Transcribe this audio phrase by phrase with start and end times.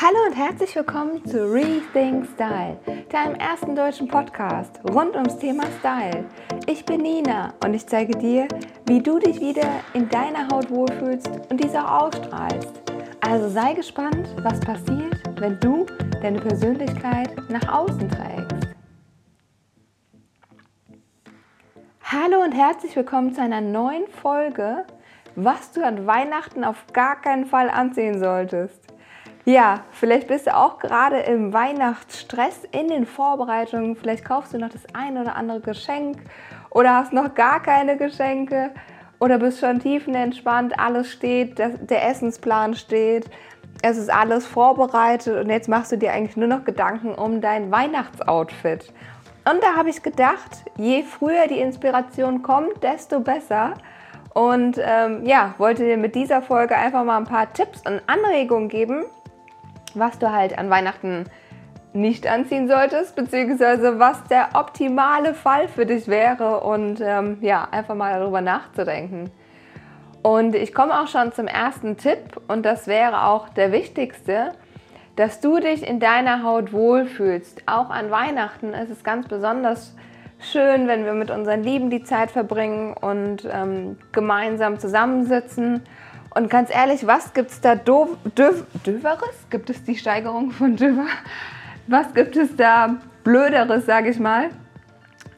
[0.00, 2.78] Hallo und herzlich willkommen zu Rethink Style,
[3.10, 6.24] deinem ersten deutschen Podcast rund ums Thema Style.
[6.66, 8.46] Ich bin Nina und ich zeige dir,
[8.86, 12.80] wie du dich wieder in deiner Haut wohlfühlst und diese auch ausstrahlst.
[13.22, 15.84] Also sei gespannt, was passiert, wenn du
[16.22, 18.68] deine Persönlichkeit nach außen trägst.
[22.04, 24.84] Hallo und herzlich willkommen zu einer neuen Folge,
[25.34, 28.87] was du an Weihnachten auf gar keinen Fall anziehen solltest.
[29.48, 33.96] Ja, vielleicht bist du auch gerade im Weihnachtsstress in den Vorbereitungen.
[33.96, 36.18] Vielleicht kaufst du noch das ein oder andere Geschenk
[36.68, 38.72] oder hast noch gar keine Geschenke
[39.18, 40.78] oder bist schon tiefenentspannt.
[40.78, 43.30] Alles steht, der Essensplan steht.
[43.80, 47.70] Es ist alles vorbereitet und jetzt machst du dir eigentlich nur noch Gedanken um dein
[47.70, 48.92] Weihnachtsoutfit.
[49.50, 53.72] Und da habe ich gedacht, je früher die Inspiration kommt, desto besser.
[54.34, 58.68] Und ähm, ja, wollte dir mit dieser Folge einfach mal ein paar Tipps und Anregungen
[58.68, 59.04] geben,
[59.98, 61.24] was du halt an Weihnachten
[61.92, 67.94] nicht anziehen solltest, beziehungsweise was der optimale Fall für dich wäre und ähm, ja, einfach
[67.94, 69.30] mal darüber nachzudenken.
[70.22, 74.52] Und ich komme auch schon zum ersten Tipp und das wäre auch der wichtigste,
[75.16, 77.62] dass du dich in deiner Haut wohlfühlst.
[77.66, 79.96] Auch an Weihnachten ist es ganz besonders
[80.38, 85.82] schön, wenn wir mit unseren Lieben die Zeit verbringen und ähm, gemeinsam zusammensitzen
[86.30, 88.64] und ganz ehrlich, was gibt es da Döveres?
[89.50, 91.06] Gibt es die Steigerung von Döver?
[91.86, 94.50] Was gibt es da Blöderes, sage ich mal,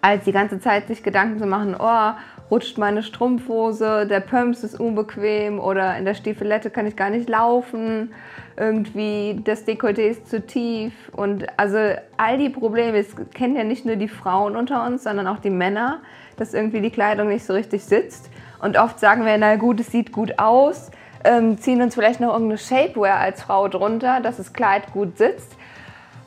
[0.01, 2.13] als die ganze Zeit sich Gedanken zu machen, oh,
[2.51, 7.29] rutscht meine Strumpfhose, der Pumps ist unbequem oder in der Stiefelette kann ich gar nicht
[7.29, 8.13] laufen,
[8.57, 11.79] irgendwie das Dekolleté ist zu tief und also
[12.17, 15.51] all die Probleme, es kennen ja nicht nur die Frauen unter uns, sondern auch die
[15.51, 16.01] Männer,
[16.37, 18.31] dass irgendwie die Kleidung nicht so richtig sitzt.
[18.61, 20.91] Und oft sagen wir, na gut, es sieht gut aus,
[21.25, 25.53] ähm, ziehen uns vielleicht noch irgendeine Shapewear als Frau drunter, dass das Kleid gut sitzt.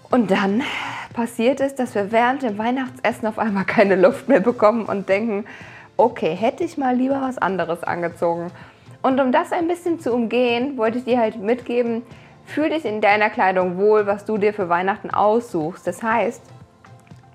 [0.09, 0.61] Und dann
[1.13, 5.45] passiert es, dass wir während dem Weihnachtsessen auf einmal keine Luft mehr bekommen und denken,
[5.97, 8.51] okay, hätte ich mal lieber was anderes angezogen.
[9.01, 12.03] Und um das ein bisschen zu umgehen, wollte ich dir halt mitgeben,
[12.45, 15.85] fühl dich in deiner Kleidung wohl, was du dir für Weihnachten aussuchst.
[15.85, 16.41] Das heißt,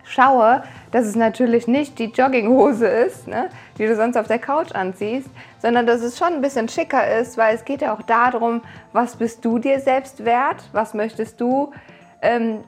[0.09, 3.49] schaue, dass es natürlich nicht die Jogginghose ist, ne,
[3.79, 7.37] die du sonst auf der Couch anziehst, sondern dass es schon ein bisschen schicker ist,
[7.37, 11.73] weil es geht ja auch darum, was bist du dir selbst wert, was möchtest du
[12.23, 12.65] ähm,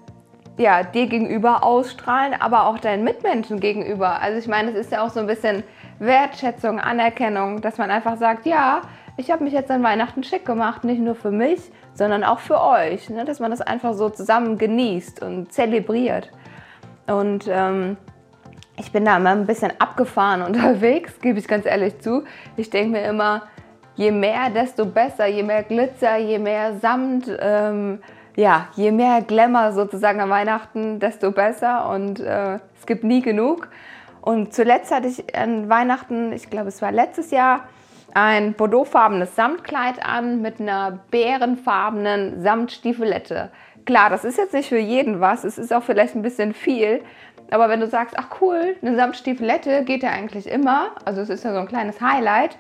[0.56, 4.20] ja, dir gegenüber ausstrahlen, aber auch deinen Mitmenschen gegenüber.
[4.20, 5.62] Also ich meine, es ist ja auch so ein bisschen
[5.98, 8.82] Wertschätzung, Anerkennung, dass man einfach sagt, ja,
[9.16, 11.60] ich habe mich jetzt an Weihnachten schick gemacht, nicht nur für mich,
[11.94, 13.24] sondern auch für euch, ne?
[13.24, 16.30] dass man das einfach so zusammen genießt und zelebriert.
[17.10, 17.96] Und ähm,
[18.78, 22.24] ich bin da immer ein bisschen abgefahren unterwegs, gebe ich ganz ehrlich zu.
[22.56, 23.42] Ich denke mir immer,
[23.96, 28.00] je mehr, desto besser, je mehr Glitzer, je mehr Samt, ähm,
[28.36, 31.90] ja, je mehr Glamour sozusagen an Weihnachten, desto besser.
[31.90, 33.68] Und äh, es gibt nie genug.
[34.22, 37.64] Und zuletzt hatte ich an Weihnachten, ich glaube, es war letztes Jahr,
[38.14, 43.50] ein bordeauxfarbenes Samtkleid an mit einer bärenfarbenen Samtstiefelette.
[43.84, 47.02] Klar, das ist jetzt nicht für jeden was, es ist auch vielleicht ein bisschen viel,
[47.50, 51.44] aber wenn du sagst, ach cool, eine Samtstiefelette geht ja eigentlich immer, also es ist
[51.44, 52.58] ja so ein kleines Highlight.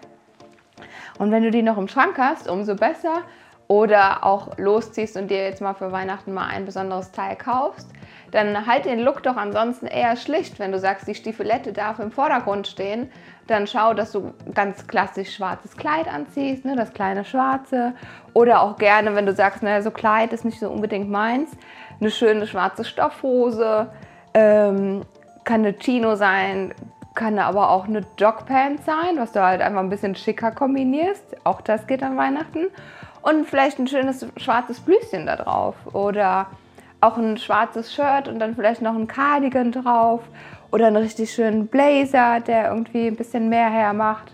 [1.18, 3.22] Und wenn du die noch im Schrank hast, umso besser.
[3.70, 7.88] Oder auch losziehst und dir jetzt mal für Weihnachten mal ein besonderes Teil kaufst,
[8.32, 10.58] dann halt den Look doch ansonsten eher schlicht.
[10.58, 13.12] Wenn du sagst, die Stiefelette darf im Vordergrund stehen,
[13.46, 17.94] dann schau, dass du ganz klassisch schwarzes Kleid anziehst, ne, das kleine schwarze.
[18.34, 21.52] Oder auch gerne, wenn du sagst, naja, so Kleid ist nicht so unbedingt meins,
[22.00, 23.92] eine schöne schwarze Stoffhose
[24.34, 25.02] ähm,
[25.44, 26.74] kann eine Chino sein,
[27.20, 31.36] kann aber auch eine Jogpants sein, was du halt einfach ein bisschen schicker kombinierst.
[31.44, 32.68] Auch das geht an Weihnachten.
[33.20, 35.74] Und vielleicht ein schönes schwarzes Blüschen da drauf.
[35.92, 36.46] Oder
[37.02, 40.22] auch ein schwarzes Shirt und dann vielleicht noch ein Cardigan drauf.
[40.72, 44.32] Oder einen richtig schönen Blazer, der irgendwie ein bisschen mehr hermacht.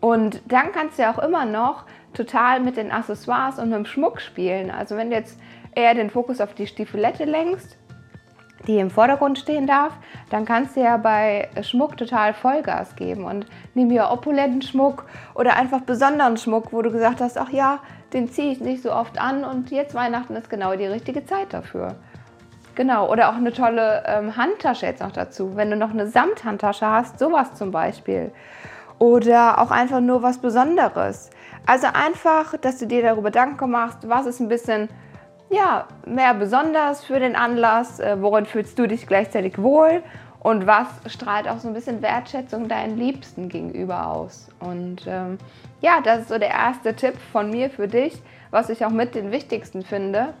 [0.00, 1.84] Und dann kannst du ja auch immer noch
[2.14, 4.70] total mit den Accessoires und mit dem Schmuck spielen.
[4.70, 5.38] Also wenn du jetzt
[5.74, 7.76] eher den Fokus auf die Stiefelette lenkst,
[8.66, 9.92] die im Vordergrund stehen darf,
[10.30, 15.04] dann kannst du ja bei Schmuck total Vollgas geben und nimm hier opulenten Schmuck
[15.34, 17.80] oder einfach besonderen Schmuck, wo du gesagt hast, ach ja,
[18.12, 21.52] den ziehe ich nicht so oft an und jetzt Weihnachten ist genau die richtige Zeit
[21.52, 21.96] dafür.
[22.74, 25.56] Genau, oder auch eine tolle ähm, Handtasche jetzt noch dazu.
[25.56, 28.32] Wenn du noch eine Samthandtasche hast, sowas zum Beispiel.
[28.98, 31.30] Oder auch einfach nur was Besonderes.
[31.66, 34.88] Also einfach, dass du dir darüber Gedanken machst, was ist ein bisschen
[35.52, 40.02] ja, mehr besonders für den Anlass, äh, worin fühlst du dich gleichzeitig wohl
[40.40, 44.48] und was strahlt auch so ein bisschen Wertschätzung deinen Liebsten gegenüber aus.
[44.58, 45.38] Und ähm,
[45.80, 48.20] ja, das ist so der erste Tipp von mir für dich,
[48.50, 50.32] was ich auch mit den wichtigsten finde.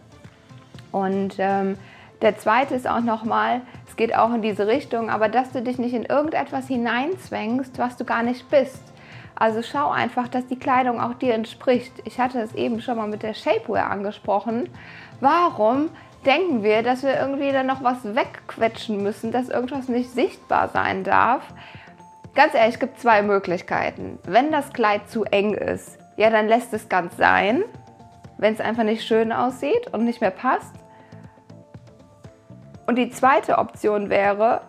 [0.90, 1.76] Und ähm,
[2.22, 5.78] der zweite ist auch nochmal, es geht auch in diese Richtung, aber dass du dich
[5.78, 8.91] nicht in irgendetwas hineinzwängst, was du gar nicht bist.
[9.42, 11.92] Also schau einfach, dass die Kleidung auch dir entspricht.
[12.04, 14.68] Ich hatte es eben schon mal mit der Shapewear angesprochen.
[15.18, 15.90] Warum
[16.24, 21.02] denken wir, dass wir irgendwie dann noch was wegquetschen müssen, dass irgendwas nicht sichtbar sein
[21.02, 21.42] darf?
[22.36, 24.20] Ganz ehrlich, es gibt zwei Möglichkeiten.
[24.28, 27.64] Wenn das Kleid zu eng ist, ja, dann lässt es ganz sein,
[28.38, 30.76] wenn es einfach nicht schön aussieht und nicht mehr passt.
[32.86, 34.60] Und die zweite Option wäre,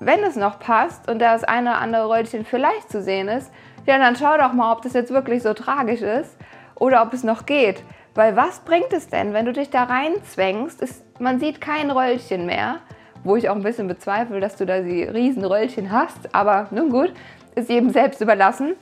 [0.00, 3.52] wenn es noch passt und da das eine oder andere Röllchen vielleicht zu sehen ist,
[3.86, 6.36] ja, dann schau doch mal, ob das jetzt wirklich so tragisch ist
[6.74, 7.82] oder ob es noch geht.
[8.14, 10.82] Weil was bringt es denn, wenn du dich da reinzwängst?
[10.82, 12.80] Ist, man sieht kein Röllchen mehr,
[13.24, 16.34] wo ich auch ein bisschen bezweifle, dass du da die riesen Röllchen hast.
[16.34, 17.12] Aber nun gut,
[17.54, 18.74] ist jedem selbst überlassen.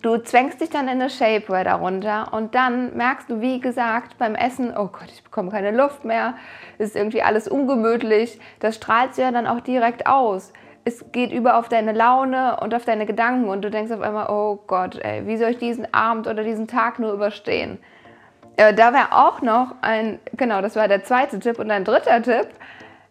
[0.00, 4.36] Du zwängst dich dann in eine Shapewear darunter und dann merkst du, wie gesagt, beim
[4.36, 6.34] Essen, oh Gott, ich bekomme keine Luft mehr,
[6.78, 8.38] ist irgendwie alles ungemütlich.
[8.60, 10.52] Das strahlst du ja dann auch direkt aus
[10.88, 14.28] es geht über auf deine Laune und auf deine Gedanken und du denkst auf einmal,
[14.30, 17.78] oh Gott, ey, wie soll ich diesen Abend oder diesen Tag nur überstehen?
[18.56, 22.22] Äh, da wäre auch noch ein, genau, das war der zweite Tipp und ein dritter
[22.22, 22.48] Tipp,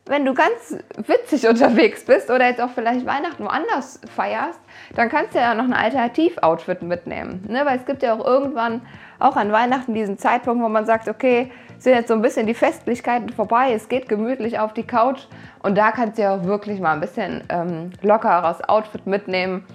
[0.05, 4.59] wenn du ganz witzig unterwegs bist oder jetzt auch vielleicht Weihnachten woanders feierst,
[4.95, 7.45] dann kannst du ja noch ein Alternativ-Outfit mitnehmen.
[7.47, 7.65] Ne?
[7.65, 8.81] Weil es gibt ja auch irgendwann,
[9.19, 12.53] auch an Weihnachten, diesen Zeitpunkt, wo man sagt, okay, sind jetzt so ein bisschen die
[12.53, 15.27] Festlichkeiten vorbei, es geht gemütlich auf die Couch
[15.63, 19.65] und da kannst du ja auch wirklich mal ein bisschen ähm, lockeres Outfit mitnehmen.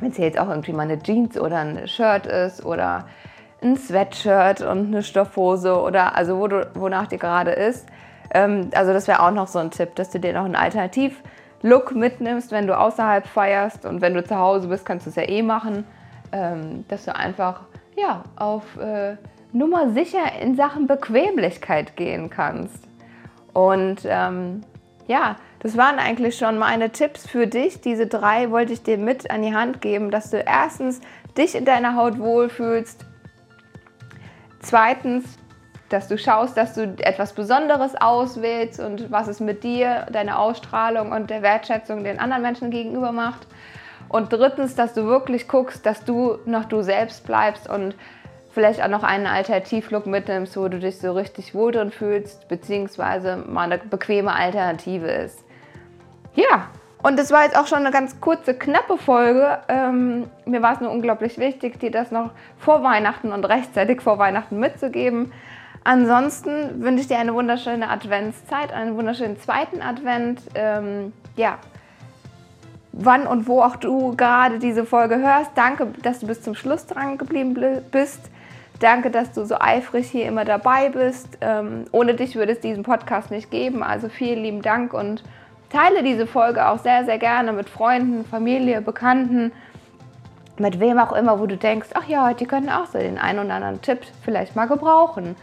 [0.00, 3.06] Wenn es jetzt auch irgendwie mal eine Jeans oder ein Shirt ist oder
[3.62, 7.86] ein Sweatshirt und eine Stoffhose oder also wo du, wonach dir gerade ist.
[8.32, 11.94] Ähm, also das wäre auch noch so ein Tipp, dass du dir noch einen Alternativ-Look
[11.94, 15.28] mitnimmst, wenn du außerhalb feierst und wenn du zu Hause bist, kannst du es ja
[15.28, 15.84] eh machen,
[16.32, 17.62] ähm, dass du einfach
[17.96, 19.16] ja auf äh,
[19.52, 22.88] Nummer sicher in Sachen Bequemlichkeit gehen kannst.
[23.52, 24.62] Und ähm,
[25.06, 27.80] ja, das waren eigentlich schon meine Tipps für dich.
[27.80, 31.00] Diese drei wollte ich dir mit an die Hand geben, dass du erstens
[31.36, 33.04] dich in deiner Haut wohlfühlst,
[34.60, 35.38] zweitens,
[35.88, 41.12] dass du schaust, dass du etwas Besonderes auswählst und was es mit dir, deiner Ausstrahlung
[41.12, 43.46] und der Wertschätzung den anderen Menschen gegenüber macht.
[44.08, 47.94] Und drittens, dass du wirklich guckst, dass du noch du selbst bleibst und
[48.58, 53.36] vielleicht auch noch einen Alternativlook mitnimmst, wo du dich so richtig wohl drin fühlst, beziehungsweise
[53.36, 55.44] mal eine bequeme Alternative ist.
[56.34, 56.66] Ja,
[57.00, 59.60] und das war jetzt auch schon eine ganz kurze, knappe Folge.
[59.68, 64.18] Ähm, mir war es nur unglaublich wichtig, dir das noch vor Weihnachten und rechtzeitig vor
[64.18, 65.32] Weihnachten mitzugeben.
[65.84, 70.40] Ansonsten wünsche ich dir eine wunderschöne Adventszeit, einen wunderschönen zweiten Advent.
[70.56, 71.58] Ähm, ja,
[72.90, 75.52] wann und wo auch du gerade diese Folge hörst.
[75.54, 77.54] Danke, dass du bis zum Schluss dran geblieben
[77.92, 78.32] bist.
[78.80, 81.38] Danke, dass du so eifrig hier immer dabei bist.
[81.40, 83.82] Ähm, ohne dich würde es diesen Podcast nicht geben.
[83.82, 85.24] Also vielen lieben Dank und
[85.70, 89.52] teile diese Folge auch sehr, sehr gerne mit Freunden, Familie, Bekannten,
[90.58, 93.40] mit wem auch immer, wo du denkst, ach ja, die können auch so den einen
[93.40, 95.36] oder anderen Tipp vielleicht mal gebrauchen.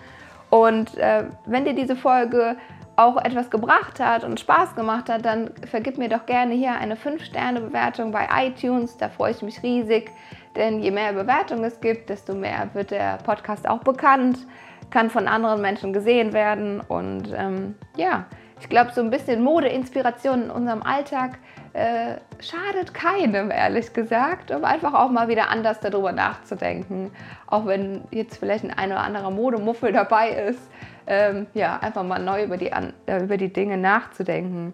[0.49, 2.55] Und äh, wenn dir diese Folge
[2.95, 6.95] auch etwas gebracht hat und Spaß gemacht hat, dann vergib mir doch gerne hier eine
[6.95, 8.97] 5-Sterne-Bewertung bei iTunes.
[8.97, 10.11] Da freue ich mich riesig.
[10.55, 14.47] Denn je mehr Bewertungen es gibt, desto mehr wird der Podcast auch bekannt,
[14.89, 16.79] kann von anderen Menschen gesehen werden.
[16.79, 18.25] Und ähm, ja,
[18.61, 21.39] ich glaube, so ein bisschen Modeinspiration in unserem Alltag
[21.75, 27.11] äh, schadet keinem, ehrlich gesagt, um einfach auch mal wieder anders darüber nachzudenken.
[27.47, 30.59] Auch wenn jetzt vielleicht ein, ein oder anderer Modemuffel dabei ist.
[31.05, 34.73] Ähm, ja, einfach mal neu über die, äh, über die Dinge nachzudenken.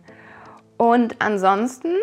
[0.78, 1.96] Und ansonsten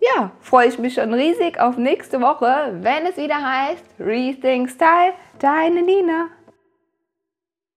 [0.00, 5.12] ja, freue ich mich schon riesig auf nächste Woche, wenn es wieder heißt Rethink Style,
[5.40, 6.28] deine Nina.